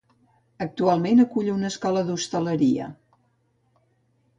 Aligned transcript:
Actualment 0.65 1.21
acull 1.25 1.53
una 1.57 1.71
escola 1.75 2.03
d'hostaleria. 2.11 2.89